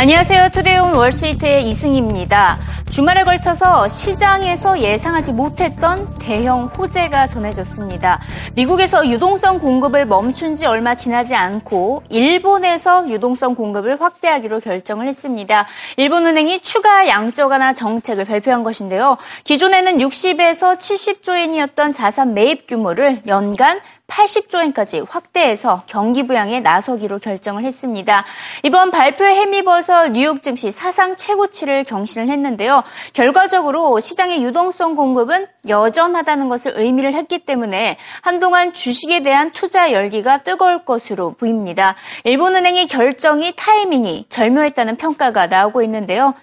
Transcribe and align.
안녕하세요. 0.00 0.48
투데이온 0.48 0.94
월스트리트의 0.94 1.68
이승입니다. 1.68 2.58
주말에 2.88 3.22
걸쳐서 3.22 3.86
시장에서 3.86 4.80
예상하지 4.80 5.32
못했던 5.32 6.08
대형 6.18 6.68
호재가 6.68 7.26
전해졌습니다. 7.26 8.18
미국에서 8.54 9.06
유동성 9.06 9.58
공급을 9.58 10.06
멈춘 10.06 10.54
지 10.54 10.64
얼마 10.64 10.94
지나지 10.94 11.34
않고 11.34 12.04
일본에서 12.08 13.10
유동성 13.10 13.54
공급을 13.54 14.00
확대하기로 14.00 14.60
결정을 14.60 15.06
했습니다. 15.06 15.66
일본은행이 15.98 16.60
추가 16.60 17.06
양적 17.06 17.50
완화 17.50 17.74
정책을 17.74 18.24
발표한 18.24 18.64
것인데요. 18.64 19.18
기존에는 19.44 19.98
60에서 19.98 20.78
70조 20.78 21.36
엔이었던 21.36 21.92
자산 21.92 22.32
매입 22.32 22.66
규모를 22.66 23.20
연간 23.26 23.80
80조 24.10 24.62
엔까지 24.62 25.04
확대해서 25.08 25.82
경기 25.86 26.26
부양에 26.26 26.60
나서기로 26.60 27.18
결정을 27.18 27.64
했습니다. 27.64 28.24
이번 28.62 28.90
발표에 28.90 29.34
힘입어서 29.36 30.08
뉴욕 30.08 30.42
증시 30.42 30.70
사상 30.70 31.16
최고치를 31.16 31.84
경신을 31.84 32.28
했는데요. 32.28 32.82
결과적으로 33.14 33.98
시장의 33.98 34.42
유동성 34.42 34.94
공급은 34.94 35.46
여전하다는 35.68 36.48
것을 36.48 36.72
의미를 36.76 37.14
했기 37.14 37.38
때문에 37.38 37.96
한동안 38.20 38.72
주식에 38.72 39.22
대한 39.22 39.50
투자 39.52 39.92
열기가 39.92 40.38
뜨거울 40.38 40.84
것으로 40.84 41.34
보입니다. 41.34 41.94
일본은행의 42.24 42.86
결정이 42.86 43.54
타이밍이 43.56 44.26
절묘했다는 44.28 44.96
평가가 44.96 45.46
나오고 45.46 45.82
있는데요. 45.82 46.34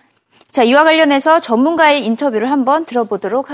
자, 0.51 0.63
이와 0.63 0.83
관련해서 0.83 1.39
전문가의 1.39 2.03
인터뷰를 2.05 2.49
한번 2.49 2.85
들어보도록 2.85 3.51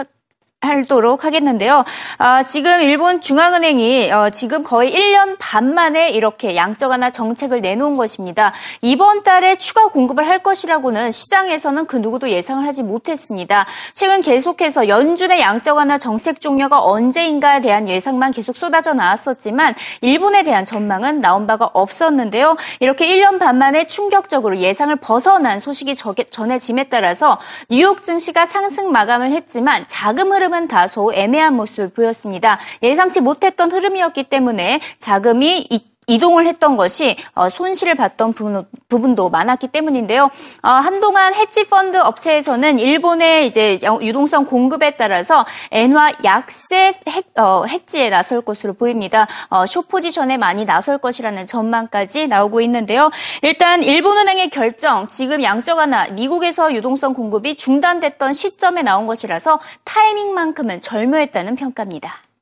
하도록 0.63 1.23
하겠는데요. 1.23 1.83
아, 2.17 2.43
지금 2.43 2.81
일본 2.81 3.21
중앙은행이 3.21 4.11
어, 4.11 4.29
지금 4.29 4.63
거의 4.63 4.93
1년 4.93 5.35
반 5.39 5.73
만에 5.73 6.09
이렇게 6.09 6.55
양적 6.55 6.91
완화 6.91 7.09
정책을 7.09 7.61
내놓은 7.61 7.95
것입니다. 7.95 8.53
이번 8.81 9.23
달에 9.23 9.57
추가 9.57 9.87
공급을 9.87 10.27
할 10.27 10.41
것이라고는 10.41 11.11
시장에서는 11.11 11.85
그 11.85 11.97
누구도 11.97 12.29
예상을 12.29 12.65
하지 12.65 12.83
못했습니다. 12.83 13.65
최근 13.93 14.21
계속해서 14.21 14.87
연준의 14.87 15.41
양적 15.41 15.77
완화 15.77 15.97
정책 15.97 16.39
종료가 16.39 16.81
언제인가에 16.81 17.61
대한 17.61 17.87
예상만 17.87 18.31
계속 18.31 18.57
쏟아져 18.57 18.93
나왔었지만 18.93 19.75
일본에 20.01 20.43
대한 20.43 20.65
전망은 20.65 21.19
나온 21.19 21.47
바가 21.47 21.69
없었는데요. 21.73 22.55
이렇게 22.79 23.05
1년 23.07 23.39
반 23.39 23.57
만에 23.57 23.85
충격적으로 23.85 24.57
예상을 24.57 24.95
벗어난 24.97 25.59
소식이 25.59 25.95
전해짐에 26.29 26.85
따라서 26.85 27.37
뉴욕 27.69 28.03
증시가 28.03 28.45
상승 28.45 28.91
마감을 28.91 29.31
했지만 29.33 29.85
자금 29.87 30.31
흐름 30.31 30.52
흐름은 30.53 30.67
다소 30.67 31.11
애매한 31.13 31.55
모습을 31.55 31.89
보였습니다. 31.89 32.59
예상치 32.83 33.19
못했던 33.19 33.71
흐름이었기 33.71 34.25
때문에 34.25 34.79
자금이 34.99 35.67
이 35.69 35.92
동을 36.19 36.47
했던 36.47 36.77
것이 36.77 37.15
어, 37.33 37.49
손실을 37.49 37.95
봤던 37.95 38.33
부분, 38.33 39.15
도 39.15 39.29
많았기 39.29 39.67
때문인데요. 39.67 40.29
어, 40.61 40.69
한동안 40.69 41.35
해치 41.35 41.65
펀드 41.65 41.97
업체에서는 41.97 42.79
일본의 42.79 43.47
이제 43.47 43.79
유동성 44.01 44.45
공급에 44.45 44.91
따라서 44.91 45.45
엔화 45.71 46.13
약세 46.23 46.95
어, 47.37 47.65
해지에 47.67 48.09
나설 48.09 48.41
것으로 48.41 48.73
보입니다. 48.73 49.27
쇼 49.67 49.81
포지션에 49.83 50.37
많이 50.37 50.65
나설 50.65 50.97
것이라는 50.97 51.45
전망까지 51.45 52.27
나오고 52.27 52.61
있는데요. 52.61 53.11
일단 53.41 53.83
일본은행의 53.83 54.49
결정, 54.49 55.07
지금 55.07 55.43
양적 55.43 55.77
완화, 55.77 56.07
미국에서 56.07 56.73
유동성 56.73 57.13
공급이 57.13 57.55
중단됐던 57.55 58.33
시점에 58.33 58.81
나온 58.83 59.05
것이라서 59.05 59.59
타이밍만큼은 59.83 60.81
절묘했다는 60.81 61.55
평가입니다. 61.55 62.32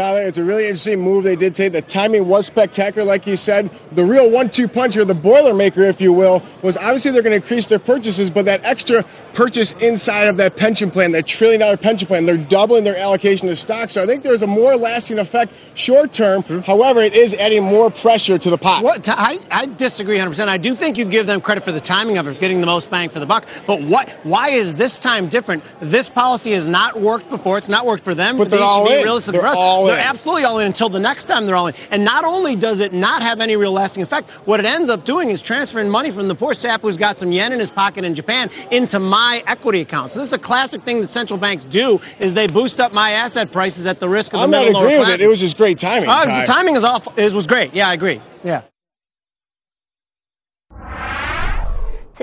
Tyler, 0.00 0.22
it's 0.22 0.38
a 0.38 0.44
really 0.44 0.64
interesting 0.64 0.98
move 0.98 1.24
they 1.24 1.36
did 1.36 1.54
take. 1.54 1.74
The 1.74 1.82
timing 1.82 2.26
was 2.26 2.46
spectacular, 2.46 3.06
like 3.06 3.26
you 3.26 3.36
said. 3.36 3.68
The 3.92 4.02
real 4.02 4.30
one-two 4.30 4.66
puncher, 4.66 5.04
the 5.04 5.14
Boilermaker, 5.14 5.86
if 5.90 6.00
you 6.00 6.12
will, 6.12 6.42
was 6.62 6.78
obviously 6.78 7.10
they're 7.10 7.20
going 7.20 7.38
to 7.38 7.42
increase 7.44 7.66
their 7.66 7.78
purchases, 7.78 8.30
but 8.30 8.46
that 8.46 8.64
extra 8.64 9.04
purchase 9.34 9.72
inside 9.72 10.24
of 10.28 10.38
that 10.38 10.56
pension 10.56 10.90
plan, 10.90 11.12
that 11.12 11.26
trillion-dollar 11.26 11.76
pension 11.76 12.08
plan, 12.08 12.24
they're 12.24 12.38
doubling 12.38 12.82
their 12.84 12.96
allocation 12.96 13.46
to 13.48 13.56
stocks. 13.56 13.92
So 13.92 14.02
I 14.02 14.06
think 14.06 14.22
there's 14.22 14.40
a 14.40 14.46
more 14.46 14.74
lasting 14.74 15.18
effect 15.18 15.52
short 15.74 16.14
term. 16.14 16.44
Mm-hmm. 16.44 16.60
However, 16.60 17.00
it 17.00 17.14
is 17.14 17.34
adding 17.34 17.64
more 17.64 17.90
pressure 17.90 18.38
to 18.38 18.48
the 18.48 18.56
pot. 18.56 18.82
What, 18.82 19.06
I, 19.06 19.38
I 19.50 19.66
disagree 19.66 20.16
100%. 20.16 20.48
I 20.48 20.56
do 20.56 20.74
think 20.74 20.96
you 20.96 21.04
give 21.04 21.26
them 21.26 21.42
credit 21.42 21.62
for 21.62 21.72
the 21.72 21.80
timing 21.80 22.16
of 22.16 22.26
it, 22.26 22.40
getting 22.40 22.60
the 22.60 22.66
most 22.66 22.90
bang 22.90 23.10
for 23.10 23.20
the 23.20 23.26
buck. 23.26 23.46
But 23.66 23.82
what? 23.82 24.08
Why 24.22 24.48
is 24.48 24.76
this 24.76 24.98
time 24.98 25.28
different? 25.28 25.62
This 25.78 26.08
policy 26.08 26.52
has 26.52 26.66
not 26.66 26.98
worked 26.98 27.28
before. 27.28 27.58
It's 27.58 27.68
not 27.68 27.84
worked 27.84 28.02
for 28.02 28.14
them. 28.14 28.38
But 28.38 28.50
they're 28.50 28.60
all 28.60 28.90
in. 28.90 29.04
Realistic 29.04 29.34
they're 29.34 29.46
all 29.46 29.80
all 29.80 29.89
they're 29.90 30.06
absolutely 30.06 30.44
all 30.44 30.58
in 30.58 30.66
until 30.66 30.88
the 30.88 31.00
next 31.00 31.24
time 31.24 31.46
they're 31.46 31.56
all 31.56 31.66
in. 31.68 31.74
And 31.90 32.04
not 32.04 32.24
only 32.24 32.56
does 32.56 32.80
it 32.80 32.92
not 32.92 33.22
have 33.22 33.40
any 33.40 33.56
real 33.56 33.72
lasting 33.72 34.02
effect, 34.02 34.30
what 34.46 34.60
it 34.60 34.66
ends 34.66 34.90
up 34.90 35.04
doing 35.04 35.30
is 35.30 35.42
transferring 35.42 35.90
money 35.90 36.10
from 36.10 36.28
the 36.28 36.34
poor 36.34 36.54
sap 36.54 36.82
who's 36.82 36.96
got 36.96 37.18
some 37.18 37.32
yen 37.32 37.52
in 37.52 37.58
his 37.58 37.70
pocket 37.70 38.04
in 38.04 38.14
Japan 38.14 38.50
into 38.70 38.98
my 38.98 39.42
equity 39.46 39.80
account. 39.80 40.12
So 40.12 40.20
this 40.20 40.28
is 40.28 40.34
a 40.34 40.38
classic 40.38 40.82
thing 40.82 41.00
that 41.00 41.10
central 41.10 41.38
banks 41.38 41.64
do 41.64 42.00
is 42.18 42.34
they 42.34 42.46
boost 42.46 42.80
up 42.80 42.92
my 42.92 43.12
asset 43.12 43.52
prices 43.52 43.86
at 43.86 44.00
the 44.00 44.08
risk 44.08 44.32
of 44.32 44.40
the 44.40 44.44
I'm 44.44 44.50
middle 44.50 44.72
not 44.72 44.82
agreeing 44.82 45.00
with 45.00 45.08
it. 45.08 45.20
It 45.20 45.28
was 45.28 45.40
just 45.40 45.56
great 45.56 45.78
timing. 45.78 46.08
Uh, 46.08 46.40
the 46.40 46.46
timing 46.46 46.76
is 46.76 46.84
off. 46.84 47.06
It 47.18 47.32
was 47.32 47.46
great. 47.46 47.74
Yeah, 47.74 47.88
I 47.88 47.94
agree. 47.94 48.20
Yeah. 48.42 48.62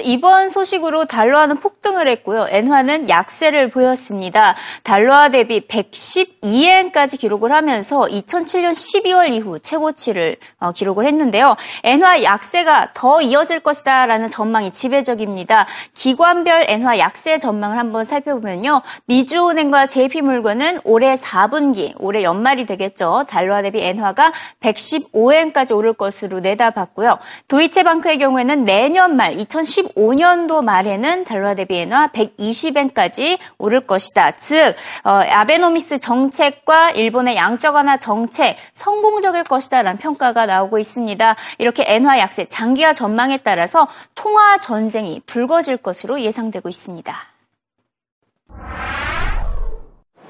이번 0.04 0.50
소식으로 0.50 1.06
달러화는 1.06 1.58
폭등을 1.58 2.08
했고요. 2.08 2.48
엔화는 2.50 3.10
약세를 3.10 3.70
보였습니다. 3.70 4.56
달러화 4.84 5.30
대비 5.30 5.62
112엔까지 5.68 7.20
기록을 7.20 7.52
하면서 7.52 8.02
2007년 8.02 8.72
12월 8.72 9.32
이후 9.32 9.60
최고치를 9.60 10.38
어, 10.60 10.72
기록을 10.72 11.06
했는데요. 11.06 11.56
엔화 11.84 12.24
약세가 12.24 12.92
더 12.94 13.22
이어질 13.22 13.60
것이다라는 13.60 14.30
전망이 14.30 14.72
지배적입니다. 14.72 15.66
기관별 15.94 16.66
엔화 16.68 17.00
약세 17.00 17.38
전망을 17.38 17.78
한번 17.78 18.06
살펴보면요. 18.06 18.82
미주은행과 19.06 19.88
JP물건은 19.88 20.80
올해 20.84 21.16
4분기, 21.16 21.94
올해 21.98 22.24
연말이 22.24 22.66
되겠죠. 22.66 23.26
달러화 23.28 23.62
대비 23.62 23.82
엔화가 23.82 24.32
115엔까지 24.62 25.76
오를 25.76 25.94
것으로 25.94 26.40
내다봤고요. 26.40 27.20
도이체방크의 27.48 28.18
경우에는 28.18 28.64
내년 28.64 29.16
말 29.16 29.38
2015 29.40 29.87
2015년도 29.96 30.64
말에는 30.64 31.24
달러 31.24 31.56
대비 31.56 31.78
엔화 31.78 32.10
120엔까지 32.10 33.38
오를 33.58 33.82
것이다. 33.82 34.32
즉 34.32 34.76
어, 35.04 35.22
아베노미스 35.30 36.00
정책과 36.00 36.92
일본의 36.92 37.36
양적 37.36 37.76
완화 37.76 37.98
정책 37.98 38.58
성공적일 38.74 39.44
것이다라는 39.44 40.00
평가가 40.00 40.46
나오고 40.46 40.80
있습니다. 40.80 41.36
이렇게 41.60 41.84
엔화 41.88 42.20
약세 42.20 42.46
장기화 42.46 42.94
전망에 42.94 43.38
따라서 43.38 43.88
통화 44.16 44.58
전쟁이 44.60 45.22
불거질 45.26 45.78
것으로 45.78 46.22
예상되고 46.22 46.68
있습니다. 46.70 47.16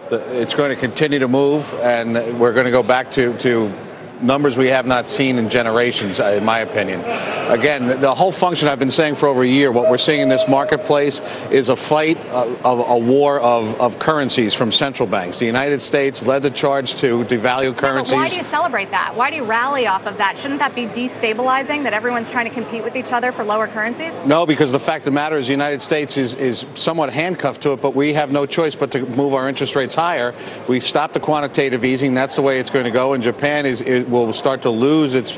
It's 0.09 0.55
going 0.55 0.73
to 0.73 0.79
continue 0.79 1.19
to 1.19 1.27
move, 1.27 1.73
and 1.83 2.15
we're 2.39 2.53
going 2.53 2.63
to 2.63 2.71
go 2.71 2.81
back 2.81 3.11
to, 3.11 3.33
to 3.39 3.69
numbers 4.21 4.57
we 4.57 4.67
have 4.67 4.85
not 4.85 5.07
seen 5.07 5.37
in 5.37 5.49
generations, 5.49 6.19
uh, 6.19 6.35
in 6.37 6.45
my 6.45 6.59
opinion. 6.59 7.01
Again, 7.49 8.01
the 8.01 8.13
whole 8.13 8.31
function 8.31 8.67
I've 8.67 8.79
been 8.79 8.91
saying 8.91 9.15
for 9.15 9.27
over 9.27 9.43
a 9.43 9.47
year, 9.47 9.71
what 9.71 9.89
we're 9.89 9.97
seeing 9.97 10.21
in 10.21 10.29
this 10.29 10.47
marketplace 10.47 11.21
is 11.49 11.69
a 11.69 11.75
fight 11.75 12.17
of, 12.27 12.79
a 12.87 12.97
war 12.97 13.39
of, 13.39 13.79
of 13.79 13.99
currencies 13.99 14.53
from 14.53 14.71
central 14.71 15.07
banks. 15.07 15.39
The 15.39 15.45
United 15.45 15.81
States 15.81 16.25
led 16.25 16.41
the 16.41 16.51
charge 16.51 16.95
to 16.95 17.23
devalue 17.25 17.75
currencies. 17.75 18.13
Yeah, 18.13 18.19
why 18.19 18.29
do 18.29 18.35
you 18.35 18.43
celebrate 18.43 18.91
that? 18.91 19.15
Why 19.15 19.29
do 19.29 19.35
you 19.35 19.43
rally 19.43 19.87
off 19.87 20.05
of 20.07 20.17
that? 20.17 20.37
Shouldn't 20.37 20.59
that 20.59 20.75
be 20.75 20.85
destabilizing 20.87 21.83
that 21.83 21.93
everyone's 21.93 22.31
trying 22.31 22.47
to 22.47 22.53
compete 22.53 22.83
with 22.83 22.95
each 22.95 23.11
other 23.11 23.31
for 23.31 23.43
lower 23.43 23.67
currencies? 23.67 24.19
No, 24.25 24.45
because 24.45 24.71
the 24.71 24.79
fact 24.79 25.01
of 25.01 25.05
the 25.05 25.11
matter 25.11 25.37
is 25.37 25.47
the 25.47 25.53
United 25.53 25.81
States 25.81 26.17
is, 26.17 26.35
is 26.35 26.65
somewhat 26.73 27.11
handcuffed 27.11 27.61
to 27.61 27.73
it, 27.73 27.81
but 27.81 27.95
we 27.95 28.13
have 28.13 28.31
no 28.31 28.45
choice 28.45 28.75
but 28.75 28.91
to 28.91 29.05
move 29.05 29.33
our 29.33 29.47
interest 29.47 29.75
rates 29.75 29.95
higher. 29.95 30.33
We've 30.67 30.83
stopped 30.83 31.13
the 31.13 31.19
quantitative 31.19 31.85
easing. 31.85 32.13
That's 32.13 32.35
the 32.35 32.41
way 32.41 32.59
it's 32.59 32.69
going 32.69 32.85
to 32.85 32.91
go. 32.91 33.13
And 33.13 33.23
Japan 33.23 33.65
is, 33.65 33.81
is 33.81 34.06
will 34.07 34.33
start 34.33 34.61
to 34.63 34.69
lose 34.69 35.15
its 35.15 35.37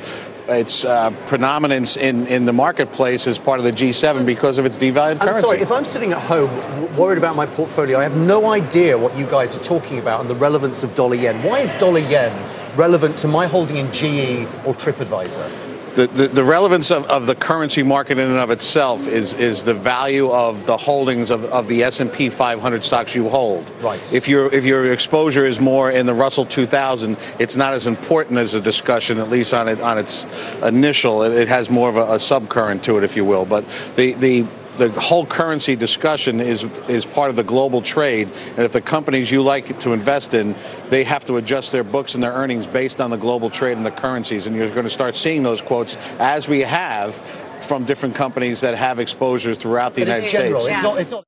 its 0.50 0.84
uh, 0.84 1.12
predominance 1.28 1.96
in, 1.96 2.26
in 2.26 2.46
the 2.46 2.54
marketplace 2.54 3.28
as 3.28 3.38
part 3.38 3.60
of 3.60 3.66
the 3.66 3.72
G7 3.72 4.26
because 4.26 4.58
of 4.58 4.66
its 4.66 4.78
devalued 4.78 5.20
currency. 5.20 5.38
I'm 5.38 5.42
sorry, 5.42 5.60
if 5.62 5.72
I'm 5.72 5.86
sitting 5.86 6.12
at 6.12 6.22
home 6.22 6.50
worried 6.98 7.20
about 7.20 7.36
my 7.36 7.46
portfolio, 7.46 8.00
I 8.00 8.04
have 8.04 8.18
no 8.18 8.48
idea 8.48 8.98
what 8.98 9.16
you 9.16 9.28
guys 9.28 9.56
are 9.56 9.64
talking 9.64 10.00
about 10.00 10.22
and 10.22 10.30
the 10.30 10.36
relevance 10.36 10.84
of 10.84 10.96
dollar 10.96 11.16
yen. 11.16 11.44
Why 11.44 11.60
is 11.60 11.72
dollar 11.74 12.00
yen 12.00 12.36
relevant 12.76 13.18
to 13.20 13.28
my 13.28 13.46
holding 13.46 13.78
in 13.78 13.92
GE 13.92 14.48
or 14.66 14.74
TripAdvisor? 14.74 15.69
The, 15.96 16.08
the, 16.08 16.28
the, 16.28 16.44
relevance 16.44 16.92
of, 16.92 17.06
of 17.10 17.26
the 17.26 17.36
currency 17.36 17.84
market 17.84 18.18
in 18.18 18.30
and 18.30 18.40
of 18.40 18.52
itself 18.52 19.08
is, 19.08 19.34
is 19.34 19.64
the 19.64 19.74
value 19.74 20.32
of 20.32 20.66
the 20.66 20.78
holdings 20.78 21.32
of, 21.32 21.46
of 21.46 21.68
the 21.68 21.84
S&P 21.84 22.30
500 22.30 22.84
stocks 22.84 23.16
you 23.16 23.30
hold. 23.30 23.70
Right. 23.82 24.14
If 24.14 24.28
your 24.28 24.54
if 24.54 24.66
your 24.66 24.92
exposure 24.92 25.46
is 25.46 25.60
more 25.60 25.92
in 25.92 26.06
the 26.06 26.14
Russell 26.14 26.46
2000, 26.46 27.18
it's 27.40 27.56
not 27.56 27.74
as 27.74 27.88
important 27.88 28.40
as 28.40 28.54
a 28.54 28.62
discussion, 28.62 29.20
at 29.20 29.30
least 29.30 29.54
on 29.54 29.68
it 29.68 29.82
on 29.82 29.98
its 29.98 30.26
initial. 30.62 31.24
It, 31.24 31.34
it 31.34 31.48
has 31.48 31.70
more 31.70 31.90
of 31.90 31.98
a, 31.98 32.04
a 32.04 32.16
subcurrent 32.16 32.84
to 32.84 32.98
it, 32.98 33.04
if 33.04 33.16
you 33.16 33.26
will. 33.26 33.46
But 33.46 33.68
the 33.96 34.14
the 34.14 34.48
the 34.80 34.90
whole 35.00 35.26
currency 35.26 35.76
discussion 35.76 36.40
is 36.40 36.64
is 36.88 37.06
part 37.06 37.30
of 37.30 37.36
the 37.36 37.44
global 37.44 37.82
trade, 37.82 38.28
and 38.56 38.60
if 38.60 38.72
the 38.72 38.82
companies 38.82 39.30
you 39.30 39.44
like 39.44 39.80
to 39.80 39.94
invest 39.94 40.34
in, 40.34 40.56
they 40.90 41.04
have 41.04 41.24
to 41.26 41.38
adjust 41.38 41.72
their 41.72 41.84
books 41.84 42.16
and 42.16 42.24
their 42.24 42.34
earnings 42.34 42.66
based 42.66 43.00
on 43.00 43.12
the 43.12 43.18
global 43.18 43.50
trade 43.50 43.78
and 43.78 43.86
the 43.86 43.92
currencies, 43.92 44.48
and 44.48 44.56
you're 44.56 44.70
going 44.70 44.86
to 44.86 44.90
start 44.90 45.16
seeing 45.16 45.44
those 45.44 45.62
quotes 45.62 45.96
as 46.20 46.48
we 46.48 46.62
have 46.62 47.14
from 47.62 47.84
different 47.86 48.16
companies 48.16 48.62
that 48.62 48.74
have 48.76 49.00
exposure 49.00 49.54
throughout 49.54 49.94
the 49.94 50.02
But 50.02 50.08
United 50.08 50.24
it's 50.24 50.32
general. 50.34 50.60
States. 50.62 50.78
It's 50.78 50.84
not. 50.84 51.02
It's 51.02 51.12
not. 51.12 51.26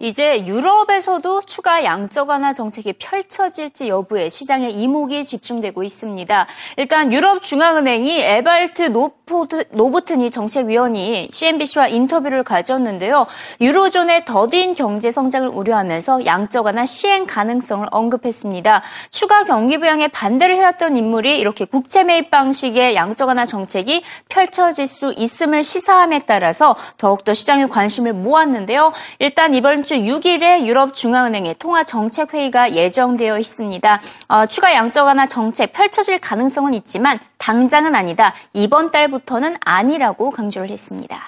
이제 0.00 0.46
유럽에서도 0.46 1.42
추가 1.42 1.82
양적 1.82 2.28
완화 2.28 2.52
정책이 2.52 2.92
펼쳐질지 3.00 3.88
여부에 3.88 4.28
시장의 4.28 4.72
이목이 4.72 5.24
집중되고 5.24 5.82
있습니다. 5.82 6.46
일단 6.76 7.12
유럽 7.12 7.42
중앙은행이 7.42 8.20
에발트 8.20 8.82
노포드, 8.82 9.64
노보트니 9.72 10.30
정책위원이 10.30 11.30
CNBC와 11.32 11.88
인터뷰를 11.88 12.44
가졌는데요. 12.44 13.26
유로존의 13.60 14.24
더딘 14.24 14.74
경제 14.74 15.10
성장을 15.10 15.48
우려하면서 15.48 16.26
양적 16.26 16.66
완화 16.66 16.86
시행 16.86 17.26
가능성을 17.26 17.88
언급했습니다. 17.90 18.82
추가 19.10 19.42
경기 19.42 19.78
부양에 19.78 20.06
반대를 20.06 20.58
해왔던 20.58 20.96
인물이 20.96 21.40
이렇게 21.40 21.64
국채 21.64 22.04
매입 22.04 22.30
방식의 22.30 22.94
양적 22.94 23.26
완화 23.26 23.44
정책이 23.44 24.04
펼쳐질 24.28 24.86
수 24.86 25.12
있음을 25.16 25.64
시사함에 25.64 26.20
따라서 26.20 26.76
더욱더 26.98 27.34
시장의 27.34 27.68
관심을 27.68 28.12
모았는데요. 28.12 28.92
일단 29.18 29.54
이번 29.54 29.87
주 29.88 29.94
6일에 29.94 30.66
유럽 30.66 30.92
중앙은행의 30.92 31.54
통화 31.58 31.82
정책 31.82 32.34
회의가 32.34 32.74
예정되어 32.74 33.38
있습니다. 33.38 34.02
어, 34.28 34.44
추가 34.44 34.74
양적 34.74 35.06
완화 35.06 35.26
정책 35.26 35.72
펼쳐질 35.72 36.18
가능성은 36.18 36.74
있지만 36.74 37.18
당장은 37.38 37.94
아니다. 37.94 38.34
이번 38.52 38.90
달부터는 38.90 39.56
아니라고 39.60 40.30
강조를 40.30 40.68
했습니다. 40.68 41.18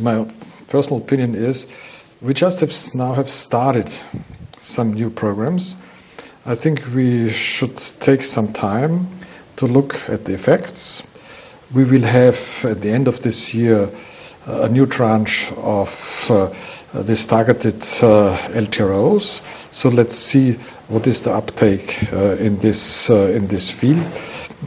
my 0.00 0.26
personal 0.68 1.00
opinion 1.00 1.36
is 1.36 1.68
we 2.20 2.34
just 2.34 2.58
have 2.58 2.74
now 2.96 3.14
have 3.14 3.30
started 3.30 3.94
some 4.58 4.92
new 4.92 5.08
programs. 5.08 5.76
I 6.46 6.56
think 6.56 6.82
we 6.92 7.30
should 7.30 7.76
take 8.00 8.24
some 8.24 8.52
time 8.52 9.06
to 9.54 9.68
look 9.68 10.00
at 10.08 10.24
the 10.24 10.34
effects. 10.34 11.04
We 11.72 11.84
will 11.84 12.06
have 12.08 12.40
at 12.64 12.80
the 12.80 12.90
end 12.90 13.06
of 13.06 13.22
this 13.22 13.54
year 13.54 13.88
a 14.48 14.68
new 14.68 14.86
tranche 14.86 15.52
of 15.58 16.30
uh, 16.30 16.48
these 17.02 17.26
targeted 17.26 17.82
uh, 18.02 18.36
LTROs. 18.54 19.42
So 19.72 19.90
let's 19.90 20.16
see 20.16 20.52
what 20.88 21.06
is 21.06 21.22
the 21.22 21.32
uptake 21.32 22.12
uh, 22.12 22.36
in 22.36 22.58
this 22.58 23.10
uh, 23.10 23.36
in 23.36 23.46
this 23.48 23.70
field. 23.70 24.04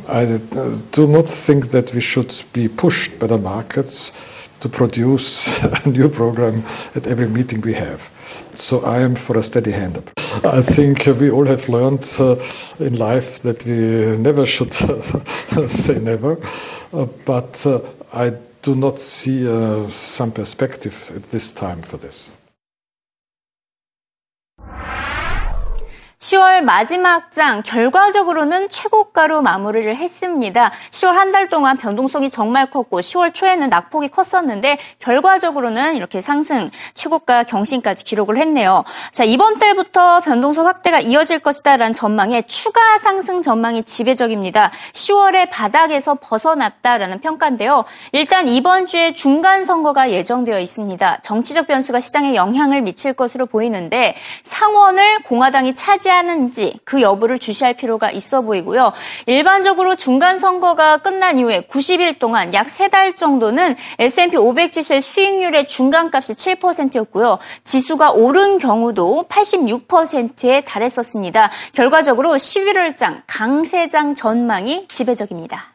I 0.07 0.23
uh, 0.23 0.77
do 0.91 1.07
not 1.07 1.27
think 1.27 1.71
that 1.71 1.93
we 1.93 2.01
should 2.01 2.33
be 2.53 2.67
pushed 2.67 3.19
by 3.19 3.27
the 3.27 3.37
markets 3.37 4.13
to 4.61 4.69
produce 4.69 5.61
a 5.85 5.89
new 5.89 6.09
program 6.09 6.63
at 6.95 7.07
every 7.07 7.27
meeting 7.27 7.61
we 7.61 7.73
have. 7.73 8.09
So 8.53 8.81
I 8.81 8.99
am 8.99 9.15
for 9.15 9.37
a 9.37 9.43
steady 9.43 9.71
hand 9.71 9.97
up. 9.97 10.09
I 10.45 10.61
think 10.61 11.05
we 11.19 11.29
all 11.29 11.45
have 11.45 11.67
learned 11.67 12.05
uh, 12.19 12.35
in 12.79 12.95
life 12.97 13.41
that 13.41 13.65
we 13.65 14.17
never 14.17 14.45
should 14.45 14.71
say 15.67 15.99
never, 15.99 16.37
uh, 16.93 17.05
but 17.25 17.65
uh, 17.65 17.81
I 18.13 18.33
do 18.61 18.75
not 18.75 18.99
see 18.99 19.47
uh, 19.47 19.87
some 19.89 20.31
perspective 20.31 21.11
at 21.15 21.23
this 21.31 21.51
time 21.51 21.81
for 21.81 21.97
this. 21.97 22.31
10월 26.21 26.61
마지막 26.61 27.31
장 27.31 27.63
결과적으로는 27.63 28.69
최고가로 28.69 29.41
마무리를 29.41 29.95
했습니다. 29.95 30.71
10월 30.91 31.13
한 31.13 31.31
달 31.31 31.49
동안 31.49 31.77
변동성이 31.77 32.29
정말 32.29 32.69
컸고 32.69 32.99
10월 32.99 33.33
초에는 33.33 33.69
낙폭이 33.69 34.09
컸었는데 34.09 34.77
결과적으로는 34.99 35.95
이렇게 35.95 36.19
상승 36.21 36.69
최고가 36.93 37.43
경신까지 37.43 38.03
기록을 38.03 38.37
했네요. 38.37 38.83
자 39.13 39.23
이번 39.23 39.57
달부터 39.57 40.19
변동성 40.19 40.67
확대가 40.67 40.99
이어질 40.99 41.39
것이다라는 41.39 41.93
전망에 41.93 42.43
추가 42.43 42.97
상승 42.99 43.41
전망이 43.41 43.83
지배적입니다. 43.83 44.71
10월에 44.91 45.49
바닥에서 45.49 46.15
벗어났다라는 46.15 47.21
평가인데요. 47.21 47.85
일단 48.11 48.47
이번 48.47 48.85
주에 48.85 49.13
중간 49.13 49.63
선거가 49.63 50.11
예정되어 50.11 50.59
있습니다. 50.59 51.19
정치적 51.21 51.65
변수가 51.65 51.99
시장에 51.99 52.35
영향을 52.35 52.81
미칠 52.81 53.13
것으로 53.13 53.45
보이는데 53.47 54.15
상원을 54.43 55.23
공화당이 55.23 55.73
차지 55.73 56.10
하는지 56.11 56.79
그 56.83 57.01
여부를 57.01 57.39
주시할 57.39 57.73
필요가 57.73 58.11
있어 58.11 58.41
보이고요. 58.41 58.93
일반적으로 59.25 59.95
중간 59.95 60.37
선거가 60.37 60.97
끝난 60.97 61.39
이후에 61.39 61.61
90일 61.61 62.19
동안 62.19 62.53
약 62.53 62.67
3달 62.67 63.15
정도는 63.15 63.75
S&P 63.97 64.37
500 64.37 64.71
지수의 64.71 65.01
수익률의 65.01 65.67
중간값이 65.67 66.33
7%였고요. 66.33 67.39
지수가 67.63 68.11
오른 68.11 68.57
경우도 68.57 69.25
86%에 69.29 70.61
달했었습니다. 70.61 71.49
결과적으로 71.73 72.31
11월장 72.31 73.21
강세장 73.27 74.15
전망이 74.15 74.87
지배적입니다. 74.89 75.70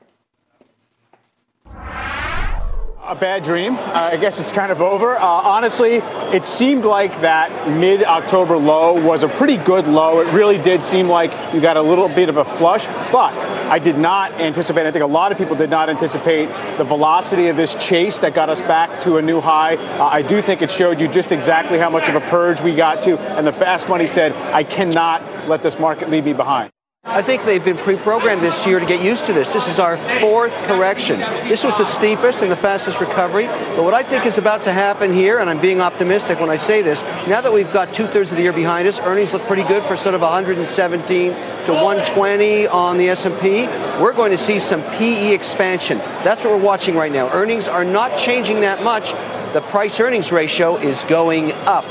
A 3.08 3.14
bad 3.14 3.44
dream. 3.44 3.76
Uh, 3.76 4.11
I 4.12 4.17
guess 4.17 4.41
it's 4.41 4.50
kind 4.50 4.73
of 4.73 4.82
over. 4.82 5.14
Uh, 5.14 5.25
honestly, 5.25 5.99
it 6.35 6.44
seemed 6.44 6.85
like 6.85 7.20
that 7.20 7.70
mid 7.70 8.03
October 8.03 8.56
low 8.56 9.00
was 9.00 9.23
a 9.23 9.29
pretty 9.29 9.56
good 9.58 9.87
low. 9.87 10.20
It 10.20 10.32
really 10.32 10.58
did 10.58 10.82
seem 10.82 11.08
like 11.08 11.31
you 11.55 11.61
got 11.61 11.76
a 11.76 11.82
little 11.82 12.08
bit 12.08 12.29
of 12.29 12.37
a 12.37 12.44
flush, 12.44 12.88
but 13.12 13.32
I 13.69 13.79
did 13.79 13.97
not 13.97 14.32
anticipate, 14.32 14.87
I 14.87 14.91
think 14.91 15.05
a 15.05 15.06
lot 15.06 15.31
of 15.31 15.38
people 15.38 15.55
did 15.55 15.70
not 15.70 15.88
anticipate 15.88 16.47
the 16.79 16.85
velocity 16.85 17.47
of 17.47 17.56
this 17.56 17.76
chase 17.76 18.19
that 18.19 18.35
got 18.35 18.50
us 18.50 18.61
back 18.61 19.00
to 19.03 19.19
a 19.19 19.23
new 19.23 19.41
high. 19.41 19.76
Uh, 19.76 20.06
I 20.06 20.23
do 20.23 20.43
think 20.43 20.61
it 20.61 20.70
showed 20.70 20.99
you 20.99 21.06
just 21.06 21.31
exactly 21.31 21.79
how 21.79 21.91
much 21.91 22.09
of 22.09 22.17
a 22.17 22.20
purge 22.23 22.61
we 22.61 22.75
got 22.75 23.05
to, 23.05 23.19
and 23.37 23.47
the 23.47 23.52
fast 23.52 23.88
money 23.88 24.09
said, 24.09 24.32
I 24.52 24.64
cannot 24.64 25.23
let 25.47 25.62
this 25.62 25.79
market 25.79 26.11
leave 26.11 26.25
me 26.25 26.32
behind. 26.32 26.73
I 27.08 27.23
think 27.23 27.44
they've 27.44 27.64
been 27.64 27.76
pre-programmed 27.76 28.43
this 28.43 28.67
year 28.67 28.81
to 28.81 28.85
get 28.85 29.00
used 29.00 29.26
to 29.26 29.32
this. 29.32 29.53
This 29.53 29.69
is 29.69 29.79
our 29.79 29.97
fourth 29.97 30.53
correction. 30.64 31.20
This 31.49 31.62
was 31.62 31.79
the 31.79 31.85
steepest 31.85 32.43
and 32.43 32.50
the 32.50 32.56
fastest 32.56 33.00
recovery. 33.00 33.47
But 33.47 33.85
what 33.85 33.94
I 33.94 34.03
think 34.03 34.26
is 34.26 34.38
about 34.38 34.64
to 34.64 34.73
happen 34.73 35.14
here, 35.14 35.38
and 35.38 35.49
I'm 35.49 35.61
being 35.61 35.81
optimistic 35.81 36.41
when 36.41 36.50
I 36.50 36.56
say 36.56 36.82
this, 36.82 37.03
now 37.29 37.41
that 37.41 37.53
we've 37.53 37.73
got 37.73 37.94
two-thirds 37.94 38.32
of 38.32 38.38
the 38.38 38.43
year 38.43 38.53
behind 38.53 38.88
us, 38.88 38.99
earnings 38.99 39.32
look 39.32 39.43
pretty 39.43 39.62
good 39.62 39.85
for 39.85 39.94
sort 39.94 40.17
of 40.17 40.23
117 40.23 41.31
to 41.31 41.73
120 41.73 42.67
on 42.67 42.99
the 42.99 43.09
S&P. 43.11 43.69
We're 44.02 44.12
going 44.12 44.32
to 44.32 44.38
see 44.38 44.59
some 44.59 44.82
PE 44.82 45.32
expansion. 45.32 45.99
That's 46.25 46.43
what 46.43 46.55
we're 46.55 46.64
watching 46.64 46.97
right 46.97 47.12
now. 47.12 47.31
Earnings 47.31 47.69
are 47.69 47.85
not 47.85 48.19
changing 48.19 48.62
that 48.62 48.82
much. 48.82 49.12
The 49.52 49.61
price-earnings 49.61 50.32
ratio 50.32 50.76
is 50.76 51.05
going 51.05 51.52
up. 51.67 51.85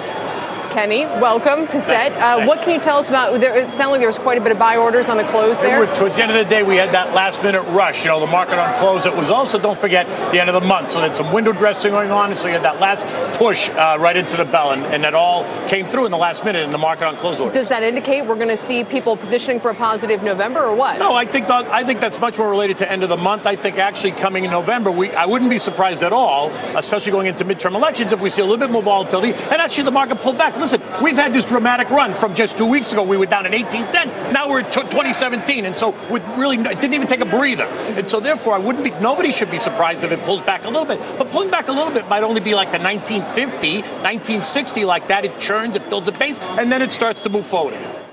Kenny, 0.75 1.06
welcome 1.06 1.68
to 1.69 1.80
set. 1.80 2.12
Uh, 2.22 2.45
what 2.45 2.62
can 2.62 2.74
you 2.74 2.81
tell 2.81 2.97
us 2.97 3.07
about? 3.07 3.40
There, 3.40 3.57
it 3.57 3.73
sounded 3.73 3.92
like 3.92 4.02
there 4.02 4.09
was 4.09 4.18
quite 4.18 4.38
a 4.38 4.42
bit 4.42 4.52
of 4.52 4.59
buy 4.59 4.76
orders 4.76 5.07
on 5.07 5.16
the 5.16 5.23
close 5.23 5.57
there. 5.57 5.80
Remember, 5.80 5.97
towards 5.97 6.18
the 6.18 6.23
end 6.23 6.31
of 6.33 6.38
the 6.38 6.44
day, 6.44 6.64
we 6.64 6.76
had 6.76 6.92
that 6.92 7.14
last 7.14 7.42
minute 7.42 7.61
rush. 7.69 8.04
You 8.04 8.09
know, 8.09 8.19
the 8.19 8.28
market 8.28 8.59
on 8.59 8.78
close. 8.78 9.06
It 9.06 9.16
was 9.16 9.30
also, 9.30 9.57
don't 9.57 9.78
forget, 9.78 10.06
the 10.33 10.42
end 10.42 10.49
of 10.49 10.54
the 10.61 10.68
month. 10.68 10.92
So 10.92 10.99
there's 10.99 11.16
some 11.16 11.31
window 11.31 11.54
dressing 11.54 11.92
going 11.92 12.11
on. 12.11 12.31
And 12.31 12.38
so 12.38 12.47
you 12.47 12.54
had 12.56 12.64
that 12.64 12.81
last 12.81 13.06
push 13.38 13.69
uh, 13.69 13.95
right 14.02 14.18
into 14.18 14.35
the 14.35 14.44
bell. 14.44 14.71
And, 14.71 14.83
and 14.88 15.06
that 15.06 15.14
all 15.14 15.45
came 15.69 15.88
through 15.88 16.07
in 16.07 16.11
the 16.11 16.18
last 16.18 16.44
minute 16.44 16.66
in 16.66 16.71
the 16.71 16.78
market 16.78 17.07
on 17.07 17.16
close 17.16 17.40
order. 17.40 17.54
Does 17.54 17.69
that 17.69 17.81
indicate 17.81 18.26
we're 18.26 18.35
going 18.35 18.49
to 18.49 18.57
see 18.57 18.83
people 18.83 19.16
positioning 19.16 19.61
for 19.61 19.71
a 19.71 19.76
positive 19.76 20.23
November 20.23 20.66
or 20.66 20.76
what? 20.76 20.99
No, 20.99 21.14
I 21.16 21.23
think 21.23 21.47
that, 21.47 21.68
I 21.68 21.85
think 21.85 22.02
that's 22.02 22.19
much 22.19 22.38
more 22.38 22.49
related 22.49 22.80
to 22.80 22.92
end 22.92 23.02
of 23.02 23.07
the 23.07 23.16
month. 23.16 23.47
I 23.47 23.56
think 23.56 23.78
actually 23.78 24.11
coming 24.11 24.44
in 24.44 24.52
November, 24.52 24.92
we 24.92 25.09
I 25.11 25.26
wouldn't 25.26 25.49
be 25.49 25.57
surprised 25.57 26.04
at 26.04 26.11
all, 26.11 26.52
especially 26.76 27.14
going 27.14 27.28
into 27.28 27.45
midterm 27.45 27.76
elections, 27.76 28.11
if 28.11 28.19
we 28.19 28.30
see 28.30 28.42
a 28.42 28.45
little 28.45 28.59
bit 28.59 28.71
more 28.71 28.83
volatility 28.83 29.31
and 29.31 29.61
actually 29.61 29.85
the 29.85 29.92
market 29.92 30.19
pulled 30.19 30.38
back. 30.38 30.65
Listen, 30.66 30.81
we've 31.04 31.16
had 31.16 31.31
this 31.31 31.45
dramatic 31.45 31.92
run 31.92 32.16
from 32.16 32.34
just 32.34 32.57
two 32.57 32.66
weeks 32.66 32.92
ago. 32.92 33.04
We 33.04 33.18
were 33.18 33.28
down 33.28 33.45
in 33.45 33.52
1810. 33.52 34.34
Now 34.34 34.50
we're 34.50 34.62
at 34.62 34.72
2017, 34.72 35.64
and 35.64 35.78
so 35.78 35.92
with 36.10 36.24
really 36.40 36.57
it 36.57 36.81
didn't 36.81 36.95
even 36.95 37.06
take 37.06 37.19
a 37.19 37.26
breather. 37.26 37.66
And 37.66 38.10
so 38.10 38.19
therefore, 38.19 38.56
I 38.56 38.57
wouldn't 38.57 38.84
be. 38.84 38.90
Nobody 39.00 39.30
should 39.30 39.52
be 39.52 39.60
surprised 39.60 40.04
if 40.04 40.12
it 40.12 40.19
pulls 40.22 40.42
back 40.42 40.66
a 40.66 40.68
little 40.68 40.86
bit. 40.86 40.98
But 41.19 41.30
pulling 41.30 41.52
back 41.52 41.68
a 41.68 41.72
little 41.72 41.94
bit 41.94 42.10
might 42.10 42.24
only 42.24 42.42
be 42.42 42.56
like 42.56 42.72
the 42.72 42.80
1950, 42.80 43.81
1960, 43.81 44.86
like 44.86 45.07
that. 45.10 45.24
It 45.24 45.38
churns, 45.40 45.76
it 45.76 45.88
builds 45.88 46.07
a 46.07 46.12
base, 46.14 46.40
and 46.40 46.72
then 46.72 46.81
it 46.81 46.92
starts 46.92 47.22
to 47.22 47.30
move 47.30 47.45
forward 47.45 47.76
again. 47.76 48.05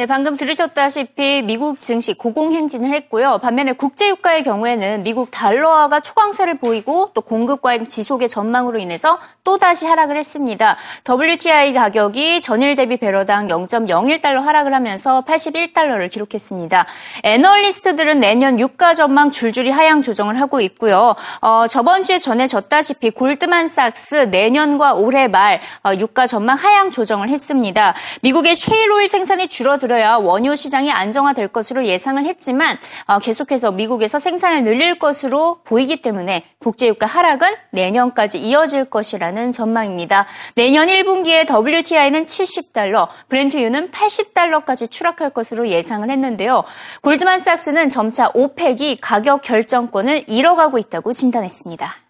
네, 0.00 0.06
방금 0.06 0.34
들으셨다시피 0.34 1.42
미국 1.42 1.82
증시 1.82 2.14
고공행진을 2.14 2.94
했고요. 2.94 3.36
반면에 3.36 3.72
국제유가의 3.72 4.44
경우에는 4.44 5.02
미국 5.02 5.30
달러화가 5.30 6.00
초강세를 6.00 6.56
보이고 6.56 7.10
또 7.12 7.20
공급과의 7.20 7.86
지속의 7.86 8.30
전망으로 8.30 8.78
인해서 8.78 9.18
또다시 9.44 9.84
하락을 9.84 10.16
했습니다. 10.16 10.78
WTI 11.06 11.74
가격이 11.74 12.40
전일 12.40 12.76
대비 12.76 12.96
배럴당 12.96 13.48
0.01달러 13.48 14.40
하락을 14.40 14.72
하면서 14.72 15.22
81달러를 15.26 16.10
기록했습니다. 16.10 16.86
애널리스트들은 17.22 18.20
내년 18.20 18.58
유가 18.58 18.94
전망 18.94 19.30
줄줄이 19.30 19.68
하향 19.68 20.00
조정을 20.00 20.40
하고 20.40 20.62
있고요. 20.62 21.14
어, 21.42 21.66
저번 21.68 22.04
주에 22.04 22.16
전해졌다시피 22.16 23.10
골드만삭스 23.10 24.28
내년과 24.30 24.94
올해 24.94 25.28
말 25.28 25.60
어, 25.84 25.92
유가 25.98 26.26
전망 26.26 26.56
하향 26.56 26.90
조정을 26.90 27.28
했습니다. 27.28 27.92
미국의 28.22 28.54
셰일 28.54 28.90
오일 28.92 29.06
생산이 29.06 29.48
줄어들 29.48 29.89
그래야 29.90 30.14
원유 30.14 30.54
시장이 30.54 30.92
안정화될 30.92 31.48
것으로 31.48 31.84
예상을 31.84 32.24
했지만 32.24 32.78
어, 33.06 33.18
계속해서 33.18 33.72
미국에서 33.72 34.20
생산을 34.20 34.62
늘릴 34.62 35.00
것으로 35.00 35.62
보이기 35.64 36.00
때문에 36.00 36.44
국제유가 36.60 37.06
하락은 37.06 37.48
내년까지 37.72 38.38
이어질 38.38 38.84
것이라는 38.84 39.50
전망입니다. 39.50 40.28
내년 40.54 40.86
1분기에 40.86 41.44
WTI는 41.50 42.26
70달러, 42.26 43.08
브렌트유는 43.30 43.90
80달러까지 43.90 44.88
추락할 44.88 45.30
것으로 45.30 45.68
예상을 45.68 46.08
했는데요. 46.08 46.62
골드만삭스는 47.02 47.90
점차 47.90 48.30
오펙이 48.32 48.98
가격 49.00 49.42
결정권을 49.42 50.26
잃어가고 50.28 50.78
있다고 50.78 51.12
진단했습니다. 51.12 52.09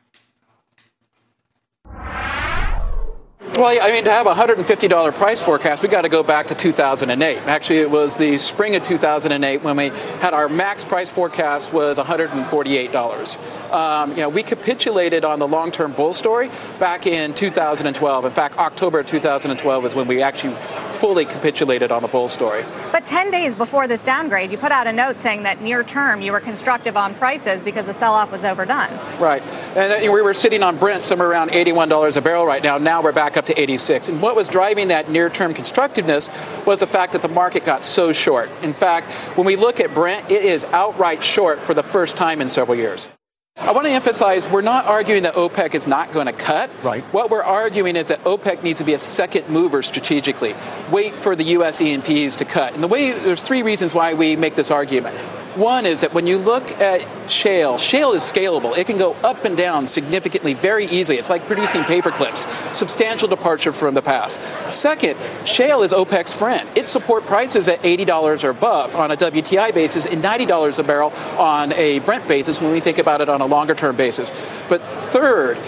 Well, 3.55 3.79
I 3.83 3.91
mean, 3.91 4.05
to 4.05 4.11
have 4.11 4.27
a 4.27 4.35
$150 4.35 5.15
price 5.15 5.43
forecast, 5.43 5.83
we 5.83 5.89
got 5.89 6.03
to 6.03 6.09
go 6.09 6.23
back 6.23 6.47
to 6.47 6.55
2008. 6.55 7.39
Actually, 7.49 7.79
it 7.81 7.91
was 7.91 8.17
the 8.17 8.39
spring 8.39 8.77
of 8.77 8.85
2008 8.85 9.63
when 9.63 9.77
we 9.77 9.89
had 10.21 10.33
our 10.33 10.49
max 10.49 10.85
price 10.85 11.11
forecast 11.11 11.73
was 11.73 11.99
$148. 11.99 13.73
Um, 13.73 14.11
you 14.11 14.19
know, 14.19 14.29
we 14.29 14.45
capitulated 14.45 15.25
on 15.25 15.41
the 15.41 15.49
long-term 15.49 15.93
bull 15.93 16.13
story 16.13 16.49
back 16.79 17.07
in 17.07 17.35
2012. 17.35 18.25
In 18.25 18.31
fact, 18.31 18.57
October 18.57 19.03
2012 19.03 19.85
is 19.85 19.95
when 19.97 20.07
we 20.07 20.23
actually 20.23 20.55
fully 21.01 21.25
capitulated 21.25 21.91
on 21.91 22.03
the 22.03 22.09
bull 22.09 22.29
story. 22.29 22.63
But 22.93 23.07
10 23.07 23.31
days 23.31 23.55
before 23.55 23.89
this 23.89 24.03
downgrade, 24.03 24.51
you 24.51 24.59
put 24.59 24.71
out 24.71 24.87
a 24.87 24.93
note 24.93 25.19
saying 25.19 25.45
that 25.45 25.63
near 25.63 25.83
term 25.83 26.21
you 26.21 26.31
were 26.31 26.41
constructive 26.41 26.97
on 26.97 27.15
prices 27.15 27.65
because 27.65 27.87
the 27.87 27.95
sell 27.95 28.13
off 28.13 28.31
was 28.31 28.45
overdone. 28.45 28.91
Right. 29.19 29.43
And 29.75 30.13
we 30.13 30.21
were 30.21 30.35
sitting 30.35 30.63
on 30.63 30.77
Brent 30.77 31.03
somewhere 31.03 31.29
around 31.29 31.51
$81 31.51 32.17
a 32.17 32.21
barrel 32.21 32.45
right 32.45 32.63
now. 32.63 32.77
Now 32.77 33.03
we're 33.03 33.13
back 33.13 33.39
up 33.41 33.47
to 33.47 33.59
86. 33.59 34.11
And 34.11 34.21
what 34.21 34.37
was 34.37 34.49
driving 34.49 34.89
that 34.89 35.09
near 35.09 35.31
term 35.31 35.55
constructiveness 35.55 36.29
was 36.67 36.81
the 36.81 36.87
fact 36.87 37.15
that 37.15 37.23
the 37.23 37.29
market 37.29 37.65
got 37.65 37.83
so 37.83 38.13
short. 38.13 38.51
In 38.63 38.75
fact, 38.75 39.11
when 39.37 39.47
we 39.47 39.57
look 39.57 39.81
at 39.81 39.95
Brent, 39.95 40.31
it 40.31 40.45
is 40.45 40.65
outright 40.67 41.25
short 41.25 41.59
for 41.59 41.73
the 41.73 41.83
first 41.83 42.19
time 42.19 42.43
in 42.43 42.49
several 42.49 42.77
years. 42.77 43.09
I 43.57 43.73
want 43.73 43.87
to 43.87 43.93
emphasize 43.93 44.49
we're 44.49 44.63
not 44.63 44.87
arguing 44.87 45.25
that 45.25 45.35
OPEC 45.35 45.75
is 45.75 45.87
not 45.87 46.13
going 46.13 46.27
to 46.27 46.33
cut. 46.33 46.71
Right. 46.83 47.03
What 47.13 47.31
we're 47.31 47.43
arguing 47.43 47.97
is 47.97 48.09
that 48.09 48.23
OPEC 48.25 48.63
needs 48.63 48.79
to 48.79 48.85
be 48.85 48.95
a 48.95 48.99
second 48.99 49.49
mover 49.49 49.83
strategically. 49.83 50.55
Wait 50.91 51.15
for 51.15 51.37
the 51.37 51.45
U.S. 51.45 51.81
E&Ps 51.81 52.37
to 52.37 52.45
cut. 52.45 52.75
And 52.75 52.83
the 52.83 52.89
way 52.89 53.13
there's 53.13 53.43
three 53.43 53.63
reasons 53.63 53.95
why 53.95 54.15
we 54.15 54.37
make 54.37 54.55
this 54.55 54.71
argument. 54.71 55.17
One 55.57 55.85
is 55.85 56.03
that 56.03 56.15
when 56.15 56.29
you 56.29 56.39
look 56.39 56.81
at 56.81 57.05
shale, 57.29 57.77
shale 57.77 58.13
is 58.13 58.23
scalable. 58.23 58.77
It 58.79 58.87
can 58.87 58.99
go 58.99 59.15
up 59.25 59.45
and 59.45 59.57
down 59.57 59.87
significantly 59.87 60.55
very 60.55 60.87
easily. 60.87 61.19
It's 61.19 61.29
like 61.29 61.45
producing 61.47 61.83
paper 61.83 62.13
clips. 62.13 62.47
Substantial 62.71 63.27
departure 63.27 63.73
from 63.73 63.95
the 63.95 64.03
past. 64.03 64.39
Second, 64.73 65.19
shale 65.45 65.83
is 65.83 65.93
OPEC's 65.93 66.33
friend. 66.33 66.69
It 66.77 66.87
support 66.87 67.27
prices 67.27 67.67
at 67.67 67.83
$80 67.83 68.45
or 68.45 68.51
above 68.51 68.95
on 68.95 69.11
a 69.11 69.17
WTI 69.17 69.75
basis 69.75 70.07
and 70.07 70.23
$90 70.23 70.79
a 70.79 70.83
barrel 70.85 71.13
on 71.37 71.73
a 71.73 71.99
Brent 72.01 72.29
basis 72.29 72.61
when 72.61 72.71
we 72.71 72.79
think 72.79 72.99
about 72.99 73.21
it 73.21 73.29
on 73.29 73.41
a 73.41 73.47
longer 73.47 73.75
term 73.75 73.97
basis. 73.97 74.31
But 74.69 74.83
third, 74.83 75.59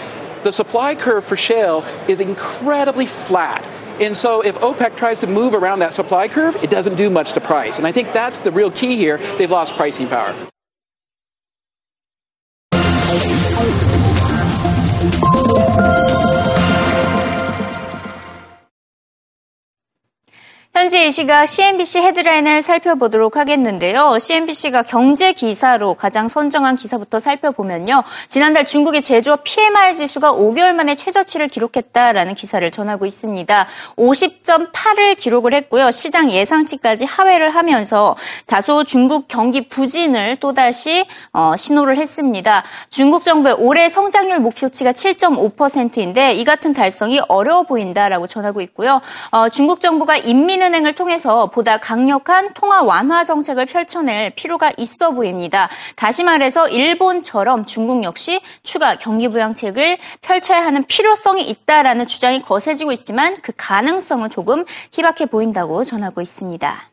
the 0.43 0.51
supply 0.51 0.95
curve 0.95 1.25
for 1.25 1.35
shale 1.35 1.85
is 2.07 2.21
incredibly 2.21 3.05
flat. 3.05 3.65
And 3.99 4.15
so 4.15 4.41
if 4.41 4.55
OPEC 4.59 4.95
tries 4.97 5.19
to 5.19 5.27
move 5.27 5.53
around 5.53 5.79
that 5.79 5.93
supply 5.93 6.27
curve, 6.27 6.55
it 6.57 6.69
doesn't 6.69 6.95
do 6.95 7.09
much 7.09 7.33
to 7.33 7.41
price. 7.41 7.77
And 7.77 7.87
I 7.87 7.91
think 7.91 8.13
that's 8.13 8.39
the 8.39 8.51
real 8.51 8.71
key 8.71 8.95
here. 8.97 9.17
They've 9.37 9.51
lost 9.51 9.75
pricing 9.75 10.07
power. 10.07 10.33
현재 20.75 21.05
이 21.05 21.11
시각 21.11 21.45
CNBC 21.45 21.99
헤드라인을 21.99 22.63
살펴보도록 22.63 23.37
하겠는데요. 23.37 24.17
CNBC가 24.17 24.81
경제 24.81 25.31
기사로 25.31 25.93
가장 25.93 26.27
선정한 26.27 26.77
기사부터 26.77 27.19
살펴보면요. 27.19 28.01
지난달 28.27 28.65
중국의 28.65 29.03
제조업 29.03 29.43
PMI 29.43 29.95
지수가 29.95 30.33
5개월 30.33 30.73
만에 30.73 30.95
최저치를 30.95 31.47
기록했다라는 31.49 32.33
기사를 32.33 32.69
전하고 32.71 33.05
있습니다. 33.05 33.67
50.8을 33.97 35.15
기록을 35.15 35.53
했고요. 35.53 35.91
시장 35.91 36.31
예상치까지 36.31 37.05
하회를 37.05 37.51
하면서 37.51 38.15
다소 38.47 38.83
중국 38.83 39.27
경기 39.27 39.69
부진을 39.69 40.37
또다시 40.37 41.05
어, 41.33 41.55
신호를 41.55 41.97
했습니다. 41.97 42.63
중국 42.89 43.21
정부의 43.21 43.57
올해 43.59 43.87
성장률 43.89 44.39
목표치가 44.39 44.91
7.5%인데 44.91 46.33
이 46.33 46.43
같은 46.43 46.73
달성이 46.73 47.21
어려워 47.27 47.61
보인다라고 47.61 48.25
전하고 48.25 48.61
있고요. 48.61 49.01
어, 49.29 49.49
중국 49.49 49.79
정부가 49.79 50.17
인민 50.17 50.62
은행을 50.63 50.93
통해서 50.93 51.47
보다 51.47 51.77
강력한 51.77 52.53
통화 52.53 52.81
완화 52.81 53.23
정책을 53.23 53.65
펼쳐낼 53.65 54.31
필요가 54.31 54.71
있어 54.77 55.11
보입니다. 55.11 55.69
다시 55.95 56.23
말해서 56.23 56.67
일본처럼 56.67 57.65
중국 57.65 58.03
역시 58.03 58.41
추가 58.63 58.95
경기 58.95 59.27
부양책을 59.27 59.97
펼쳐야 60.21 60.65
하는 60.65 60.85
필요성이 60.85 61.43
있다라는 61.43 62.07
주장이 62.07 62.41
거세지고 62.41 62.91
있지만 62.93 63.33
그 63.41 63.51
가능성은 63.55 64.29
조금 64.29 64.65
희박해 64.91 65.27
보인다고 65.27 65.83
전하고 65.83 66.21
있습니다. 66.21 66.89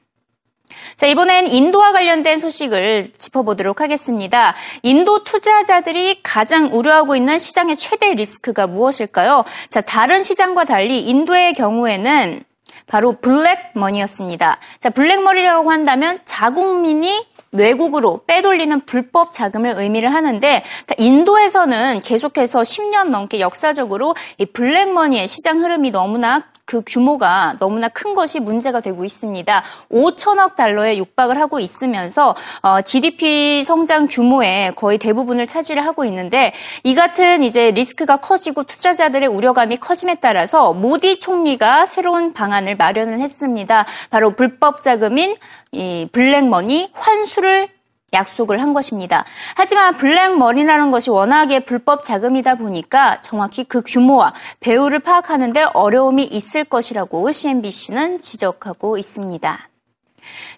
자, 0.97 1.07
이번엔 1.07 1.49
인도와 1.49 1.93
관련된 1.93 2.39
소식을 2.39 3.13
짚어보도록 3.17 3.81
하겠습니다. 3.81 4.55
인도 4.83 5.25
투자자들이 5.25 6.23
가장 6.23 6.71
우려하고 6.73 7.17
있는 7.17 7.39
시장의 7.39 7.77
최대 7.77 8.15
리스크가 8.15 8.67
무엇일까요? 8.67 9.45
자, 9.69 9.81
다른 9.81 10.23
시장과 10.23 10.65
달리 10.65 11.01
인도의 11.03 11.55
경우에는 11.55 12.45
바로 12.87 13.13
블랙머니였습니다. 13.21 14.59
자, 14.79 14.91
블랙머니라고 14.91 15.71
한다면 15.71 16.21
자국민이 16.25 17.27
외국으로 17.53 18.23
빼돌리는 18.27 18.81
불법 18.87 19.33
자금을 19.33 19.75
의미를 19.77 20.15
하는데 20.15 20.63
인도에서는 20.99 22.01
계속해서 22.01 22.61
10년 22.61 23.09
넘게 23.09 23.41
역사적으로 23.41 24.15
이 24.39 24.47
블랙머니의 24.47 25.27
시장 25.27 25.61
흐름이 25.61 25.91
너무나 25.91 26.45
그 26.71 26.83
규모가 26.87 27.57
너무나 27.59 27.89
큰 27.89 28.15
것이 28.15 28.39
문제가 28.39 28.79
되고 28.79 29.05
있습니다. 29.05 29.65
5천억 29.91 30.55
달러에 30.55 30.99
육박을 30.99 31.41
하고 31.41 31.59
있으면서 31.59 32.37
어, 32.63 32.81
GDP 32.81 33.65
성장 33.65 34.07
규모의 34.07 34.77
거의 34.77 34.97
대부분을 34.97 35.49
차지를 35.49 35.85
하고 35.85 36.05
있는데 36.05 36.53
이 36.85 36.95
같은 36.95 37.43
이제 37.43 37.73
리스크가 37.73 38.19
커지고 38.19 38.63
투자자들의 38.63 39.29
우려감이 39.29 39.79
커짐에 39.79 40.19
따라서 40.21 40.73
모디 40.73 41.19
총리가 41.19 41.87
새로운 41.87 42.35
방안을 42.35 42.77
마련을 42.77 43.19
했습니다. 43.19 43.85
바로 44.11 44.37
불법 44.37 44.81
자금인 44.81 45.35
이 45.73 46.09
블랙머니 46.13 46.91
환수를 46.93 47.80
약속을 48.13 48.61
한 48.61 48.73
것입니다. 48.73 49.25
하지만 49.57 49.97
블랙머니라는 49.97 50.91
것이 50.91 51.11
워낙에 51.11 51.61
불법 51.65 52.03
자금이다 52.03 52.57
보니까 52.57 53.21
정확히 53.21 53.65
그 53.65 53.83
규모와 53.83 54.35
배후를 54.61 54.99
파악하는데 55.01 55.63
어려움이 55.75 56.25
있을 56.25 56.65
것이라고 56.65 57.31
CNBC는 57.31 58.21
지적하고 58.21 58.99
있습니다. 58.99 59.70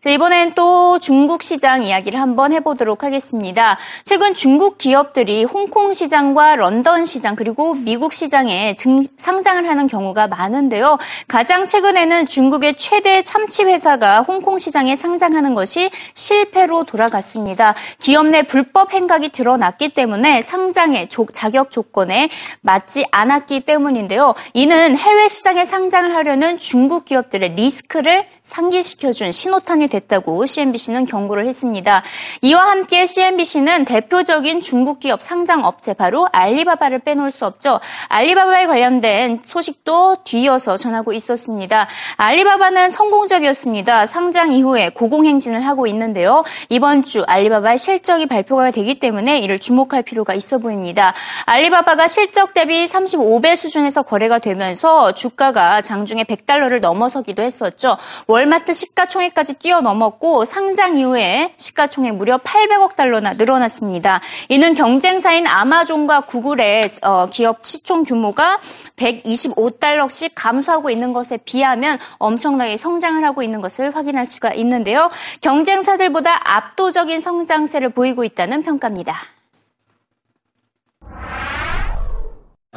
자, 0.01 0.11
이번엔 0.11 0.55
또 0.55 0.99
중국 0.99 1.45
시장 1.45 1.85
이야기를 1.85 2.21
한번 2.21 2.53
해보도록 2.53 3.05
하겠습니다. 3.05 3.79
최근 4.05 4.35
중국 4.35 4.77
기업들이 4.77 5.45
홍콩 5.45 5.95
시장과 5.95 6.57
런던 6.57 7.05
시장 7.05 7.37
그리고 7.37 7.75
미국 7.75 8.13
시장에 8.13 8.75
증, 8.75 9.01
상장을 9.17 9.69
하는 9.69 9.87
경우가 9.87 10.27
많은데요. 10.27 10.99
가장 11.29 11.69
최근에는 11.69 12.27
중국의 12.27 12.75
최대 12.77 13.23
참치 13.23 13.63
회사가 13.63 14.23
홍콩 14.23 14.59
시장에 14.59 14.97
상장하는 14.97 15.55
것이 15.55 15.91
실패로 16.15 16.83
돌아갔습니다. 16.83 17.75
기업 18.01 18.27
내 18.27 18.43
불법 18.43 18.93
행각이 18.93 19.29
드러났기 19.29 19.91
때문에 19.91 20.43
상장의 20.43 21.11
조, 21.11 21.27
자격 21.33 21.71
조건에 21.71 22.29
맞지 22.63 23.07
않았기 23.13 23.61
때문인데요. 23.61 24.35
이는 24.53 24.99
해외 24.99 25.29
시장에 25.29 25.65
상장을 25.65 26.13
하려는 26.13 26.59
중국 26.59 27.05
기업들의 27.05 27.55
리스크를 27.55 28.27
상기시켜준 28.43 29.31
신 29.31 29.52
호탄이 29.53 29.89
됐다고 29.89 30.47
CNBC는 30.47 31.07
경고를 31.07 31.47
했습니다. 31.47 32.03
이와 32.43 32.71
함께 32.71 33.05
CNBC는 33.05 33.85
대표적인 33.85 34.61
중국 34.61 35.01
기업 35.01 35.23
상장 35.23 35.65
업체 35.65 35.93
바로 35.93 36.29
알리바바를 36.33 37.01
빼놓을 37.01 37.31
수 37.31 37.47
없죠. 37.47 37.81
알리바바에 38.09 38.67
관련된 38.67 39.41
소식도 39.43 40.19
뒤이어서 40.25 40.77
전하고 40.77 41.13
있었습니다. 41.13 41.87
알리바바는 42.17 42.91
성공적이었습니다. 42.91 44.07
상장 44.07 44.53
이후에 44.53 44.91
고공행진을 44.91 45.67
하고 45.67 45.87
있는데요. 45.87 46.45
이번 46.69 47.05
주 47.05 47.23
알리바바의 47.27 47.79
실적이 47.79 48.27
발표가 48.27 48.71
되기 48.71 48.95
때문에 48.95 49.39
이를 49.39 49.59
주목할 49.59 50.03
필요가 50.03 50.35
있어 50.35 50.59
보입니다. 50.59 51.15
알리바바가 51.47 52.07
실적 52.07 52.55
대비 52.55 52.85
35배 52.85 53.57
수준에서 53.57 54.03
거래가 54.03 54.39
되면서 54.39 55.13
주가가 55.13 55.83
장중에 55.83 56.25
100달러를 56.25 56.81
넘어서기도 56.81 57.43
했었죠. 57.43 57.97
월마트 58.27 58.73
시가총액 58.73 59.35
까지 59.43 59.53
달러까지 59.53 59.55
뛰어넘었고 59.55 60.45
상장 60.45 60.97
이후에 60.97 61.53
시가총액 61.57 62.15
무려 62.15 62.39
800억 62.39 62.97
달러나 62.97 63.35
늘어났습니다. 63.35 64.21
이는 64.49 64.75
경쟁사인 64.75 65.47
아마존과 65.47 66.23
구글의 66.23 66.89
어, 67.03 67.27
기업 67.31 67.67
시총 67.67 68.05
규모가 68.05 68.61
125달러씩 68.97 70.33
감소하고 70.35 70.91
있는 70.91 71.13
것에 71.13 71.39
비하면 71.39 71.99
엄청나게 72.19 72.77
성장을 72.77 73.23
하고 73.25 73.43
있는 73.43 73.61
것을 73.61 73.95
확인할 73.95 74.27
수가 74.27 74.55
있는데요. 74.55 75.11
경쟁사들보다 75.41 76.41
압도적인 76.57 77.21
성장세를 77.21 77.91
보이고 77.91 78.25
있다는 78.25 78.63
평가입니다. 78.63 79.32